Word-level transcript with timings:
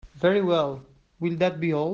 Very 0.15 0.41
well, 0.41 0.81
will 1.19 1.35
that 1.35 1.59
be 1.59 1.73
all? 1.73 1.89